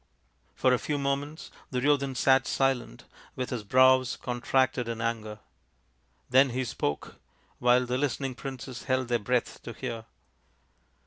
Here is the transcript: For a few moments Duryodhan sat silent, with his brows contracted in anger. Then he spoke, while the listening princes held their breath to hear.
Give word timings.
For 0.55 0.73
a 0.73 0.79
few 0.79 0.97
moments 0.97 1.51
Duryodhan 1.71 2.15
sat 2.15 2.47
silent, 2.47 3.03
with 3.35 3.51
his 3.51 3.63
brows 3.63 4.17
contracted 4.19 4.87
in 4.87 4.99
anger. 4.99 5.37
Then 6.27 6.49
he 6.49 6.65
spoke, 6.65 7.17
while 7.59 7.85
the 7.85 7.99
listening 7.99 8.33
princes 8.33 8.85
held 8.85 9.09
their 9.09 9.19
breath 9.19 9.61
to 9.61 9.73
hear. 9.73 10.05